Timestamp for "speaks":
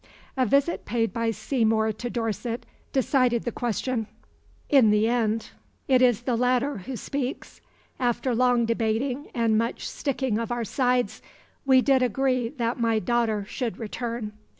6.95-7.61